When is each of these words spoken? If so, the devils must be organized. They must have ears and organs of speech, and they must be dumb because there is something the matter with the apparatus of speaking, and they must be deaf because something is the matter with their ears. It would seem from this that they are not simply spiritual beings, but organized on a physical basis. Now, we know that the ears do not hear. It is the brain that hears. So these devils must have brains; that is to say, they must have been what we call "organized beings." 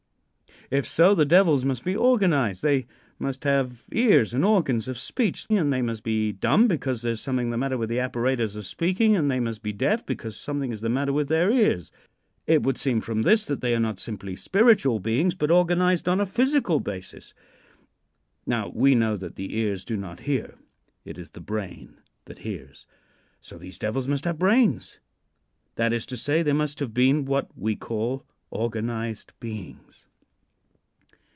If 0.69 0.87
so, 0.87 1.13
the 1.13 1.25
devils 1.25 1.65
must 1.65 1.83
be 1.83 1.97
organized. 1.97 2.61
They 2.63 2.85
must 3.19 3.43
have 3.43 3.87
ears 3.91 4.33
and 4.33 4.45
organs 4.45 4.87
of 4.87 4.97
speech, 4.97 5.45
and 5.49 5.73
they 5.73 5.81
must 5.81 6.01
be 6.01 6.31
dumb 6.31 6.69
because 6.69 7.01
there 7.01 7.11
is 7.11 7.19
something 7.19 7.49
the 7.49 7.57
matter 7.57 7.77
with 7.77 7.89
the 7.89 7.99
apparatus 7.99 8.55
of 8.55 8.65
speaking, 8.65 9.13
and 9.17 9.29
they 9.29 9.41
must 9.41 9.61
be 9.63 9.73
deaf 9.73 10.05
because 10.05 10.37
something 10.37 10.71
is 10.71 10.79
the 10.79 10.87
matter 10.87 11.11
with 11.11 11.27
their 11.27 11.51
ears. 11.51 11.91
It 12.47 12.63
would 12.63 12.77
seem 12.77 13.01
from 13.01 13.23
this 13.23 13.43
that 13.45 13.59
they 13.59 13.75
are 13.75 13.81
not 13.81 13.99
simply 13.99 14.37
spiritual 14.37 15.01
beings, 15.01 15.35
but 15.35 15.51
organized 15.51 16.07
on 16.07 16.21
a 16.21 16.25
physical 16.25 16.79
basis. 16.79 17.33
Now, 18.45 18.71
we 18.73 18.95
know 18.95 19.17
that 19.17 19.35
the 19.35 19.57
ears 19.57 19.83
do 19.83 19.97
not 19.97 20.21
hear. 20.21 20.55
It 21.03 21.17
is 21.17 21.31
the 21.31 21.41
brain 21.41 21.95
that 22.25 22.39
hears. 22.47 22.87
So 23.41 23.57
these 23.57 23.77
devils 23.77 24.07
must 24.07 24.23
have 24.23 24.39
brains; 24.39 24.99
that 25.75 25.91
is 25.91 26.05
to 26.05 26.15
say, 26.15 26.41
they 26.41 26.53
must 26.53 26.79
have 26.79 26.93
been 26.93 27.25
what 27.25 27.49
we 27.57 27.75
call 27.75 28.25
"organized 28.51 29.33
beings." 29.41 30.05